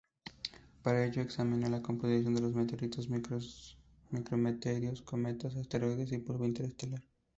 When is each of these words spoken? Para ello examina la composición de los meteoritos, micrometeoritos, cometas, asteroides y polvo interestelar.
Para 0.81 1.05
ello 1.05 1.21
examina 1.21 1.69
la 1.69 1.83
composición 1.83 2.33
de 2.33 2.41
los 2.41 2.55
meteoritos, 2.55 3.07
micrometeoritos, 4.09 5.03
cometas, 5.03 5.55
asteroides 5.57 6.11
y 6.11 6.17
polvo 6.17 6.45
interestelar. 6.45 7.03